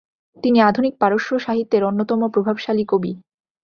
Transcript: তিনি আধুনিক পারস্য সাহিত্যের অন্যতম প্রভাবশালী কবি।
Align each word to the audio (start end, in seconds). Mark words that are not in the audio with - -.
তিনি 0.43 0.59
আধুনিক 0.61 0.93
পারস্য 0.99 1.29
সাহিত্যের 1.39 1.83
অন্যতম 1.83 2.21
প্রভাবশালী 2.33 2.83
কবি। 2.91 3.11